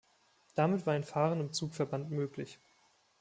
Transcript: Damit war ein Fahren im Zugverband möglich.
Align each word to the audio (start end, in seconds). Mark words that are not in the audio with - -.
Damit 0.55 0.87
war 0.87 0.95
ein 0.95 1.03
Fahren 1.03 1.39
im 1.41 1.53
Zugverband 1.53 2.09
möglich. 2.09 2.57